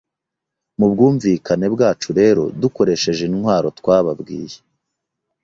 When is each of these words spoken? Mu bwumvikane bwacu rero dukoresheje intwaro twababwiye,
Mu 0.77 0.85
bwumvikane 0.91 1.67
bwacu 1.73 2.09
rero 2.19 2.43
dukoresheje 2.61 3.21
intwaro 3.29 3.67
twababwiye, 3.79 4.57